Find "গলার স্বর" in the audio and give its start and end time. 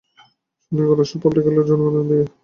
0.89-1.19